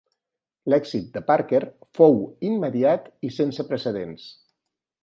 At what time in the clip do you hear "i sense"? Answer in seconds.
3.31-3.69